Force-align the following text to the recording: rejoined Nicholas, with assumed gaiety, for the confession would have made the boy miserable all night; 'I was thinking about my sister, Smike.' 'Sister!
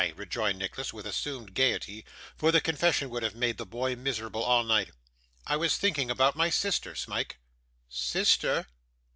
rejoined 0.15 0.57
Nicholas, 0.57 0.91
with 0.91 1.05
assumed 1.05 1.53
gaiety, 1.53 2.03
for 2.35 2.51
the 2.51 2.59
confession 2.59 3.11
would 3.11 3.21
have 3.21 3.35
made 3.35 3.59
the 3.59 3.67
boy 3.67 3.95
miserable 3.95 4.41
all 4.41 4.63
night; 4.63 4.89
'I 5.45 5.57
was 5.57 5.77
thinking 5.77 6.09
about 6.09 6.35
my 6.35 6.49
sister, 6.49 6.95
Smike.' 6.95 7.37
'Sister! 7.87 8.65